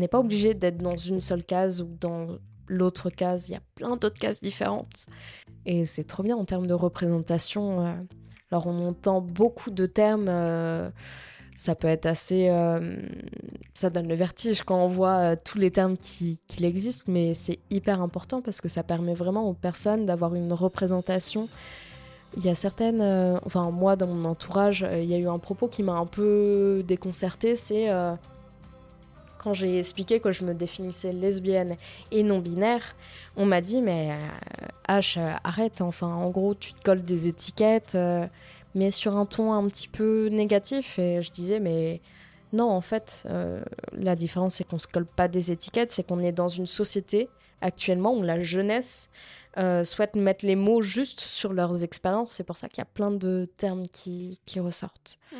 n'est 0.00 0.08
pas 0.08 0.18
obligé 0.18 0.54
d'être 0.54 0.78
dans 0.78 0.96
une 0.96 1.20
seule 1.20 1.44
case 1.44 1.80
ou 1.80 1.96
dans 2.00 2.38
l'autre 2.66 3.10
case. 3.10 3.48
Il 3.48 3.52
y 3.52 3.56
a 3.56 3.60
plein 3.74 3.96
d'autres 3.96 4.18
cases 4.18 4.40
différentes. 4.40 5.06
Et 5.66 5.86
c'est 5.86 6.04
trop 6.04 6.22
bien 6.22 6.36
en 6.36 6.44
termes 6.44 6.66
de 6.66 6.74
représentation. 6.74 7.86
euh. 7.86 7.92
Alors 8.50 8.66
on 8.66 8.88
entend 8.88 9.20
beaucoup 9.20 9.70
de 9.70 9.86
termes. 9.86 10.28
euh, 10.28 10.90
ça 11.56 11.74
peut 11.74 11.88
être 11.88 12.06
assez... 12.06 12.48
euh, 12.48 12.96
ça 13.74 13.90
donne 13.90 14.08
le 14.08 14.14
vertige 14.14 14.62
quand 14.62 14.82
on 14.82 14.86
voit 14.86 15.36
tous 15.36 15.58
les 15.58 15.70
termes 15.70 15.96
qui, 15.98 16.40
qui 16.46 16.64
existent, 16.64 17.12
mais 17.12 17.34
c'est 17.34 17.58
hyper 17.70 18.00
important 18.00 18.40
parce 18.40 18.60
que 18.60 18.68
ça 18.68 18.82
permet 18.82 19.14
vraiment 19.14 19.48
aux 19.48 19.54
personnes 19.54 20.06
d'avoir 20.06 20.34
une 20.34 20.52
représentation. 20.52 21.48
Il 22.36 22.44
y 22.44 22.48
a 22.48 22.54
certaines... 22.54 23.02
enfin, 23.44 23.70
moi, 23.70 23.96
dans 23.96 24.06
mon 24.06 24.24
entourage, 24.28 24.86
il 24.90 25.04
y 25.04 25.14
a 25.14 25.18
eu 25.18 25.28
un 25.28 25.38
propos 25.38 25.68
qui 25.68 25.82
m'a 25.82 25.94
un 25.94 26.06
peu 26.06 26.82
déconcertée, 26.86 27.56
c'est... 27.56 27.88
quand 29.42 29.54
j'ai 29.54 29.78
expliqué 29.78 30.20
que 30.20 30.32
je 30.32 30.44
me 30.44 30.52
définissais 30.52 31.12
lesbienne 31.12 31.76
et 32.10 32.22
non 32.22 32.40
binaire, 32.40 32.94
on 33.36 33.46
m'a 33.46 33.62
dit 33.62 33.80
mais 33.80 34.10
euh, 34.10 34.66
H 34.88 35.18
arrête 35.44 35.80
enfin 35.80 36.08
en 36.08 36.28
gros 36.28 36.54
tu 36.54 36.74
te 36.74 36.82
colles 36.84 37.02
des 37.02 37.26
étiquettes 37.26 37.94
euh, 37.94 38.26
mais 38.74 38.90
sur 38.90 39.16
un 39.16 39.24
ton 39.24 39.54
un 39.54 39.66
petit 39.68 39.88
peu 39.88 40.28
négatif. 40.30 40.98
Et 40.98 41.22
je 41.22 41.30
disais 41.30 41.58
mais 41.58 42.02
non 42.52 42.68
en 42.68 42.82
fait 42.82 43.24
euh, 43.30 43.62
la 43.94 44.14
différence 44.14 44.56
c'est 44.56 44.64
qu'on 44.64 44.78
se 44.78 44.86
colle 44.86 45.06
pas 45.06 45.26
des 45.26 45.52
étiquettes 45.52 45.90
c'est 45.90 46.02
qu'on 46.02 46.20
est 46.20 46.32
dans 46.32 46.48
une 46.48 46.66
société 46.66 47.30
actuellement 47.62 48.14
où 48.14 48.22
la 48.22 48.42
jeunesse 48.42 49.08
souhaite 49.84 50.14
mettre 50.16 50.46
les 50.46 50.54
mots 50.54 50.80
juste 50.80 51.20
sur 51.20 51.52
leurs 51.52 51.82
expériences. 51.82 52.32
C'est 52.32 52.44
pour 52.44 52.56
ça 52.56 52.68
qu'il 52.68 52.78
y 52.78 52.82
a 52.82 52.86
plein 52.86 53.10
de 53.10 53.48
termes 53.56 53.86
qui, 53.88 54.38
qui 54.46 54.60
ressortent. 54.60 55.18
Mm. 55.32 55.36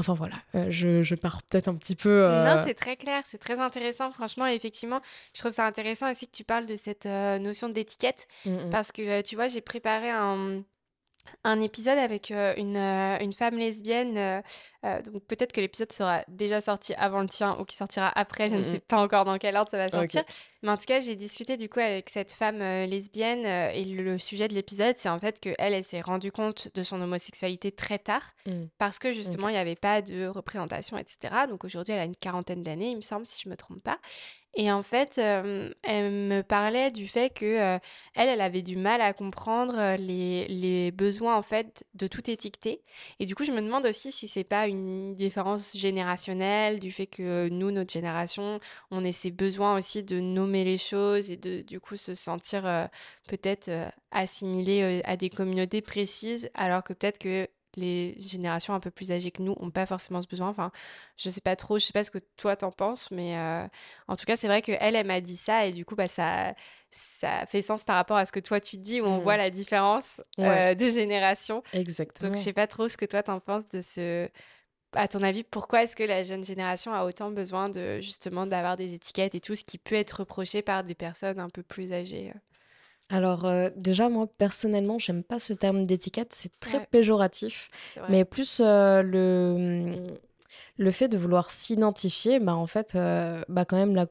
Enfin 0.00 0.14
voilà 0.14 0.36
euh, 0.54 0.66
je, 0.70 1.02
je 1.02 1.14
pars 1.14 1.42
peut-être 1.42 1.68
un 1.68 1.74
petit 1.74 1.94
peu 1.94 2.08
euh, 2.08 2.44
Non, 2.44 2.62
c'est 2.66 2.74
très 2.74 2.96
clair, 2.96 3.22
c'est 3.26 3.38
très 3.38 3.58
intéressant. 3.58 4.10
Franchement, 4.10 4.46
et 4.46 4.54
effectivement, 4.54 5.00
je 5.34 5.40
trouve 5.40 5.52
ça 5.52 5.66
intéressant 5.66 6.10
aussi 6.10 6.26
que 6.26 6.32
tu 6.34 6.44
parles 6.44 6.66
de 6.66 6.76
cette 6.76 7.06
euh, 7.06 7.38
notion 7.38 7.68
d'étiquette. 7.68 8.26
mm, 8.46 8.50
mm. 8.50 8.70
Parce 8.70 8.92
que, 8.92 9.20
tu 9.22 9.36
vois, 9.36 9.48
j'ai 9.48 9.60
préparé 9.60 10.10
un, 10.10 10.62
un 11.44 11.60
épisode 11.60 11.98
avec 11.98 12.30
euh, 12.30 12.54
une, 12.56 12.76
euh, 12.76 13.18
une 13.20 13.32
femme 13.32 13.56
lesbienne. 13.56 14.16
euh, 14.18 14.40
euh, 14.86 15.02
donc 15.02 15.22
peut-être 15.26 15.52
que 15.52 15.60
l'épisode 15.60 15.92
sera 15.92 16.22
déjà 16.28 16.60
sorti 16.62 16.94
avant 16.94 17.20
le 17.20 17.28
tien 17.28 17.56
ou 17.60 17.64
qui 17.64 17.76
sortira 17.76 18.10
après. 18.18 18.48
Je 18.48 18.54
ne 18.54 18.60
Mhm. 18.60 18.64
sais 18.64 18.80
pas 18.80 18.96
encore 18.96 19.24
dans 19.26 19.36
quel 19.38 19.54
ordre 19.56 19.70
ça 19.70 19.76
va 19.76 19.86
Ok. 19.86 20.10
sortir. 20.12 20.24
Mais 20.62 20.70
en 20.70 20.76
tout 20.78 20.86
cas, 20.86 21.00
j'ai 21.00 21.16
discuté 21.16 21.56
du 21.58 21.68
coup 21.68 21.80
avec 21.80 22.08
cette 22.08 22.32
femme 22.32 22.62
euh, 22.62 22.86
lesbienne. 22.86 23.44
euh, 23.44 23.70
et 23.74 23.84
le, 23.84 24.18
sujet 24.18 24.48
de 24.48 24.54
l'épisode, 24.54 24.94
c'est 24.98 25.08
en 25.10 25.18
fait 25.18 25.38
qu'elle, 25.38 25.54
elle, 25.58 25.74
elle 25.74 25.84
s'est 25.84 26.00
rendue 26.00 26.32
compte 26.32 26.68
de 26.74 26.82
son 26.82 27.00
homosexualité 27.00 27.72
très 27.72 27.98
tard. 27.98 28.32
Mm. 28.46 28.64
Parce 28.78 28.98
que 28.98 29.12
justement, 29.12 29.48
il 29.48 29.52
n'y 29.52 29.58
avait 29.58 29.76
pas 29.76 30.00
de 30.02 30.26
représentation, 30.26 30.96
etc. 30.96 31.46
Donc 31.48 31.64
aujourd'hui, 31.64 31.92
elle 31.92 32.00
a 32.00 32.04
une 32.04 32.16
quarantaine 32.16 32.62
d'années, 32.62 32.90
il 32.90 32.96
me 32.96 33.00
semble, 33.02 33.26
si 33.26 33.38
je 33.42 33.48
ne 33.48 33.52
me 33.52 33.56
trompe 33.56 33.82
pas. 33.82 33.98
Et 34.54 34.72
en 34.72 34.82
fait, 34.82 35.18
euh, 35.18 35.72
elle 35.82 36.10
me 36.10 36.42
parlait 36.42 36.90
du 36.90 37.06
fait 37.06 37.30
que 37.30 37.44
euh, 37.44 37.78
elle, 38.16 38.28
elle 38.28 38.40
avait 38.40 38.62
du 38.62 38.76
mal 38.76 39.00
à 39.00 39.12
comprendre 39.12 39.78
euh, 39.78 39.96
les, 39.96 40.48
les 40.48 40.90
besoins 40.90 41.36
en 41.36 41.42
fait 41.42 41.84
de 41.94 42.08
tout 42.08 42.28
étiqueter. 42.28 42.82
Et 43.20 43.26
du 43.26 43.36
coup, 43.36 43.44
je 43.44 43.52
me 43.52 43.62
demande 43.62 43.86
aussi 43.86 44.10
si 44.10 44.26
c'est 44.26 44.42
pas 44.44 44.66
une 44.66 45.14
différence 45.14 45.76
générationnelle 45.76 46.80
du 46.80 46.90
fait 46.90 47.06
que 47.06 47.48
nous, 47.48 47.70
notre 47.70 47.92
génération, 47.92 48.58
on 48.90 49.04
ait 49.04 49.12
ces 49.12 49.30
besoins 49.30 49.76
aussi 49.78 50.02
de 50.02 50.18
nommer 50.18 50.64
les 50.64 50.78
choses 50.78 51.30
et 51.30 51.36
de 51.36 51.62
du 51.62 51.78
coup 51.78 51.96
se 51.96 52.16
sentir 52.16 52.62
peut-être 53.28 53.70
assimilé 54.10 55.02
à 55.04 55.16
des 55.16 55.30
communautés 55.30 55.80
précises, 55.80 56.50
alors 56.54 56.82
que 56.82 56.92
peut-être 56.92 57.18
que 57.18 57.46
les 57.76 58.16
générations 58.20 58.74
un 58.74 58.80
peu 58.80 58.90
plus 58.90 59.12
âgées 59.12 59.30
que 59.30 59.42
nous 59.42 59.54
n'ont 59.60 59.70
pas 59.70 59.86
forcément 59.86 60.20
ce 60.22 60.28
besoin. 60.28 60.48
Enfin, 60.48 60.70
je 61.16 61.30
sais 61.30 61.40
pas 61.40 61.56
trop, 61.56 61.78
je 61.78 61.84
sais 61.84 61.92
pas 61.92 62.04
ce 62.04 62.10
que 62.10 62.18
toi 62.36 62.56
t'en 62.56 62.70
penses, 62.70 63.10
mais 63.10 63.36
euh, 63.36 63.66
en 64.08 64.16
tout 64.16 64.24
cas, 64.24 64.36
c'est 64.36 64.48
vrai 64.48 64.62
que 64.62 64.72
elle, 64.80 64.96
elle 64.96 65.06
m'a 65.06 65.20
dit 65.20 65.36
ça 65.36 65.66
et 65.66 65.72
du 65.72 65.84
coup, 65.84 65.96
bah, 65.96 66.08
ça, 66.08 66.54
ça 66.90 67.46
fait 67.46 67.62
sens 67.62 67.84
par 67.84 67.96
rapport 67.96 68.16
à 68.16 68.26
ce 68.26 68.32
que 68.32 68.40
toi 68.40 68.60
tu 68.60 68.76
dis, 68.76 69.00
où 69.00 69.04
on 69.04 69.18
voit 69.18 69.36
la 69.36 69.50
différence 69.50 70.20
euh, 70.38 70.74
de 70.74 70.90
génération. 70.90 71.62
exactement 71.72 72.30
Donc, 72.30 72.38
je 72.38 72.42
sais 72.42 72.52
pas 72.52 72.66
trop 72.66 72.88
ce 72.88 72.96
que 72.96 73.04
toi 73.06 73.22
t'en 73.22 73.40
penses 73.40 73.68
de 73.68 73.80
ce. 73.80 74.28
À 74.92 75.06
ton 75.06 75.22
avis, 75.22 75.44
pourquoi 75.44 75.84
est-ce 75.84 75.94
que 75.94 76.02
la 76.02 76.24
jeune 76.24 76.44
génération 76.44 76.92
a 76.92 77.04
autant 77.04 77.30
besoin 77.30 77.68
de 77.68 78.00
justement 78.00 78.44
d'avoir 78.44 78.76
des 78.76 78.92
étiquettes 78.92 79.36
et 79.36 79.40
tout 79.40 79.54
ce 79.54 79.62
qui 79.62 79.78
peut 79.78 79.94
être 79.94 80.18
reproché 80.20 80.62
par 80.62 80.82
des 80.82 80.96
personnes 80.96 81.38
un 81.38 81.48
peu 81.48 81.62
plus 81.62 81.92
âgées 81.92 82.32
euh? 82.34 82.38
Alors 83.10 83.44
euh, 83.44 83.68
déjà 83.76 84.08
moi 84.08 84.26
personnellement 84.38 84.98
j'aime 84.98 85.22
pas 85.24 85.38
ce 85.38 85.52
terme 85.52 85.84
d'étiquette, 85.84 86.32
c'est 86.32 86.58
très 86.60 86.78
Ouais. 86.78 86.86
péjoratif, 86.90 87.68
mais 88.08 88.24
plus 88.24 88.60
euh, 88.64 89.02
le 89.02 89.94
le 90.76 90.90
fait 90.90 91.08
de 91.08 91.18
vouloir 91.18 91.50
s'identifier, 91.50 92.38
bah 92.38 92.54
en 92.54 92.66
fait 92.66 92.94
euh, 92.94 93.42
bah 93.48 93.64
quand 93.64 93.76
même 93.76 93.94
la- 93.94 94.06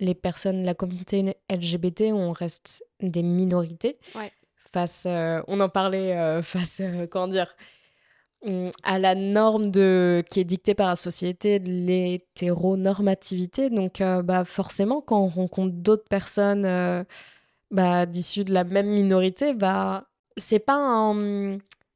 les 0.00 0.14
personnes, 0.14 0.64
la 0.64 0.74
communauté 0.74 1.36
LGBT 1.48 2.12
on 2.12 2.32
reste 2.32 2.84
des 3.00 3.22
minorités 3.22 3.98
Ouais. 4.14 4.32
face, 4.56 5.06
on 5.46 5.60
en 5.60 5.68
parlait 5.68 6.40
face 6.42 6.80
comment 7.10 7.28
dire 7.28 7.54
à 8.84 8.98
la 9.00 9.14
norme 9.16 9.70
de 9.72 10.22
qui 10.30 10.38
est 10.40 10.44
dictée 10.44 10.74
par 10.74 10.86
la 10.88 10.94
société 10.96 11.58
de 11.58 11.68
l'hétéronormativité 11.70 13.68
donc 13.68 14.00
bah 14.22 14.44
forcément 14.44 15.00
quand 15.00 15.20
on 15.20 15.26
rencontre 15.26 15.74
d'autres 15.74 16.08
personnes 16.08 17.04
bah, 17.70 18.06
d'issus 18.06 18.44
de 18.44 18.52
la 18.52 18.64
même 18.64 18.88
minorité, 18.88 19.54
bah, 19.54 20.08
c'est 20.36 20.58
pas 20.58 21.12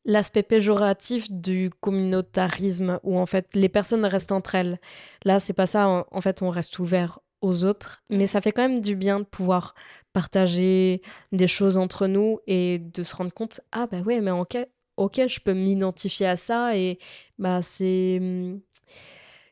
l'aspect 0.05 0.43
péjoratif 0.43 1.31
du 1.31 1.71
communautarisme 1.81 2.99
où 3.05 3.19
en 3.19 3.27
fait 3.27 3.49
les 3.55 3.69
personnes 3.69 4.05
restent 4.05 4.33
entre 4.33 4.55
elles. 4.55 4.81
Là, 5.25 5.39
c'est 5.39 5.53
pas 5.53 5.67
ça. 5.67 6.07
En, 6.11 6.21
fait, 6.21 6.43
on 6.43 6.51
reste 6.51 6.79
ouvert 6.79 7.21
aux 7.41 7.65
autres, 7.65 8.03
mais 8.11 8.27
ça 8.27 8.41
fait 8.41 8.53
quand 8.53 8.69
même 8.69 8.81
du 8.81 8.97
bien 8.97 9.21
de 9.21 9.25
pouvoir 9.25 9.75
partager 10.13 11.03
des 11.33 11.47
choses 11.47 11.77
entre 11.77 12.07
nous 12.07 12.39
et 12.47 12.79
de 12.79 13.03
se 13.03 13.17
rendre 13.17 13.33
compte 13.33 13.61
ah 13.73 13.87
bah 13.87 14.01
ouais, 14.01 14.21
mais 14.21 14.31
ok, 14.31 14.59
ok, 14.97 15.27
je 15.27 15.41
peux 15.41 15.55
m'identifier 15.55 16.27
à 16.27 16.37
ça? 16.37 16.77
Et 16.77 16.99
bah 17.39 17.63
c'est 17.63 18.21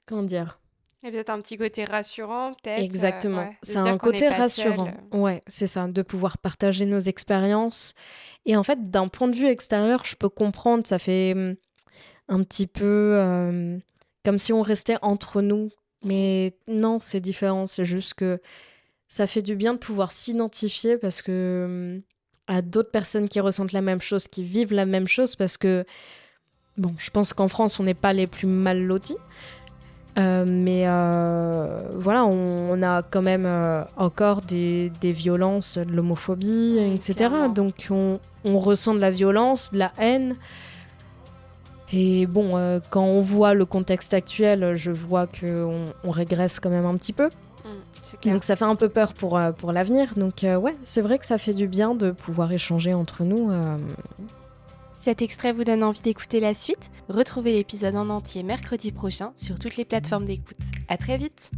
comment 0.07 0.23
dire? 0.23 0.61
Et 1.03 1.11
peut-être 1.11 1.31
un 1.31 1.41
petit 1.41 1.57
côté 1.57 1.85
rassurant, 1.85 2.53
peut-être. 2.63 2.79
euh, 2.81 2.85
Exactement. 2.85 3.43
ouais, 3.49 3.57
C'est 3.63 3.79
un 3.79 3.97
côté 3.97 4.29
pas 4.29 4.49
seul. 4.49 4.69
rassurant. 4.69 4.93
Ouais, 5.13 5.41
c'est 5.47 5.67
ça, 5.67 5.87
de 5.87 6.03
pouvoir 6.03 6.37
partager 6.39 6.85
nos 6.85 6.99
expériences. 7.01 7.95
Et 8.45 8.55
en 8.57 8.63
fait, 8.63 8.91
d'un 8.91 9.09
point 9.09 9.29
de 9.29 9.35
vue 9.37 9.47
extérieur, 9.47 10.05
je 10.05 10.15
peux 10.17 10.29
comprendre, 10.29 10.87
ça 10.87 10.99
fait 10.99 11.33
hum, 11.35 11.55
un 12.29 12.43
petit 12.43 12.67
peu 12.67 13.15
euh, 13.17 13.79
comme 14.25 14.39
si 14.39 14.53
on 14.53 14.61
restait 14.63 14.97
entre 15.01 15.41
nous. 15.41 15.71
Mais 16.05 16.55
non, 16.69 16.99
c'est 16.99 17.21
différent. 17.21 17.67
C'est 17.67 17.85
juste 17.87 18.15
que 18.15 18.39
ça 19.09 19.27
fait 19.27 19.43
du 19.43 19.57
bien 19.57 19.73
de 19.75 19.79
pouvoir 19.79 20.13
s'identifier 20.13 20.99
parce 20.99 21.23
que 21.23 21.65
hum, 21.97 22.03
à 22.47 22.61
d'autres 22.63 22.91
personnes 22.91 23.29
qui 23.29 23.41
ressentent 23.41 23.73
la 23.73 23.81
même 23.81 24.01
chose, 24.03 24.29
qui 24.29 24.43
vivent 24.43 24.75
la 24.75 24.85
même 24.87 25.09
chose, 25.09 25.35
parce 25.37 25.57
que 25.57 25.85
bon, 26.77 26.95
je 26.99 27.09
pense 27.11 27.33
qu'en 27.33 27.49
France, 27.49 27.79
on 27.81 27.85
n'est 27.85 27.95
pas 27.95 28.13
les 28.13 28.27
plus 28.27 28.47
mal 28.49 28.83
lotis. 28.83 29.17
Euh, 30.19 30.45
mais 30.49 30.83
euh, 30.87 31.79
voilà, 31.95 32.25
on, 32.25 32.71
on 32.73 32.83
a 32.83 33.03
quand 33.03 33.23
même 33.23 33.47
euh, 33.47 33.83
encore 33.97 34.43
des, 34.43 34.91
des 35.01 35.13
violences, 35.13 35.79
de 35.79 35.93
l'homophobie, 35.93 36.79
etc. 36.79 37.15
clairement. 37.15 37.49
Donc 37.49 37.89
on, 37.91 38.19
on 38.45 38.59
ressent 38.59 38.95
de 38.95 39.01
la 39.01 39.11
violence, 39.11 39.71
de 39.73 39.79
la 39.79 39.93
haine. 39.99 40.37
Et 41.93 42.27
bon, 42.27 42.81
quand 42.91 43.03
on 43.03 43.21
voit 43.21 43.53
le 43.55 43.65
contexte 43.65 44.15
actuel, 44.15 44.77
je 44.77 44.93
vois 44.93 45.27
qu'on 45.27 45.87
on 46.05 46.11
régresse 46.11 46.61
quand 46.61 46.71
même 46.71 46.87
un 46.87 46.97
petit 46.97 47.13
peu. 47.13 47.27
Mm, 47.27 47.69
clair. 48.21 48.35
Donc 48.35 48.45
ça 48.45 48.55
fait 48.55 48.65
un 48.65 48.77
peu 48.77 48.89
peur 48.89 49.13
pour, 49.13 49.41
pour 49.59 49.73
l'avenir. 49.73 50.11
Donc 50.17 50.43
ouais, 50.45 50.77
c'est 50.85 51.01
vrai 51.01 51.19
que 51.19 51.27
ça 51.27 51.37
fait 51.37 51.53
du 51.55 51.67
bien 51.67 51.97
de 51.97 52.13
pouvoir 52.13 52.53
échanger 52.53 52.95
entre 52.95 53.25
nous. 53.25 53.51
Cet 55.01 55.23
extrait 55.23 55.55
vous 55.55 55.65
donne 55.65 55.83
envie 55.83 56.03
d'écouter 56.03 56.41
la 56.41 56.53
suite 56.53 56.91
Retrouvez 57.09 57.55
l'épisode 57.55 57.97
en 57.97 58.11
entier 58.11 58.43
mercredi 58.43 58.93
prochain 58.93 59.33
sur 59.35 59.59
toutes 59.59 59.79
les 59.79 59.87
plateformes 59.87 60.27
d'écoute. 60.27 60.59
À 60.89 60.99
très 60.99 61.17
vite 61.17 61.51